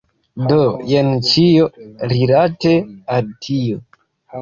[0.51, 0.57] Do,
[0.91, 1.69] jen ĉio,
[2.15, 2.75] rilate
[3.19, 3.83] al tio.